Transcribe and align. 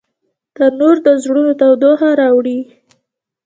تنور 0.55 0.95
د 1.05 1.07
زړونو 1.23 1.51
تودوخه 1.61 2.09
راوړي 2.21 2.59